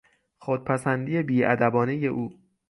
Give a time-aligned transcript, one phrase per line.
[0.37, 2.39] خودپسندی بیادبانهی او